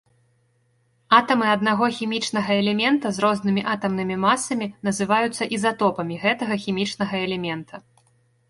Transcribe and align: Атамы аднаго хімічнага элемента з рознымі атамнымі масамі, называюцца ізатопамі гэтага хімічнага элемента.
Атамы 1.17 1.45
аднаго 1.55 1.85
хімічнага 1.97 2.51
элемента 2.61 3.07
з 3.17 3.25
рознымі 3.25 3.65
атамнымі 3.75 4.15
масамі, 4.25 4.69
называюцца 4.89 5.43
ізатопамі 5.59 6.15
гэтага 6.25 6.55
хімічнага 6.65 7.15
элемента. 7.29 7.75